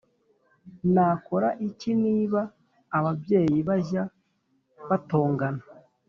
[0.93, 2.41] Nakora iki niba
[2.97, 4.03] ababyeyi bajya
[4.89, 5.63] batongana